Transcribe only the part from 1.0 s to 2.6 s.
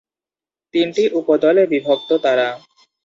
উপদলে বিভক্ত তারা।